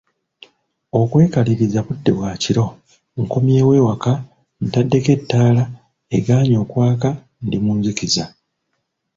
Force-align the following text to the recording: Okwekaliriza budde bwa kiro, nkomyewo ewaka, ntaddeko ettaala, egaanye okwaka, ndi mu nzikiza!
Okwekaliriza 0.99 1.79
budde 1.87 2.11
bwa 2.17 2.31
kiro, 2.41 2.65
nkomyewo 3.21 3.71
ewaka, 3.79 4.11
ntaddeko 4.65 5.09
ettaala, 5.17 5.63
egaanye 6.17 6.55
okwaka, 6.63 7.09
ndi 7.45 7.57
mu 7.63 7.71
nzikiza! 7.79 8.25